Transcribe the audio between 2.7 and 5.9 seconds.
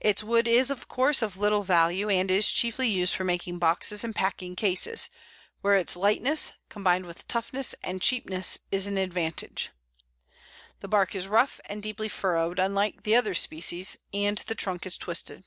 used for making boxes and packing cases, where